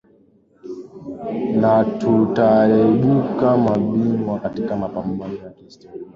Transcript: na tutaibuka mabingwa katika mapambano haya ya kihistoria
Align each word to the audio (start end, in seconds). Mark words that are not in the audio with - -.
na 1.61 1.83
tutaibuka 1.87 3.57
mabingwa 3.57 4.39
katika 4.39 4.75
mapambano 4.77 5.31
haya 5.37 5.43
ya 5.43 5.49
kihistoria 5.53 5.99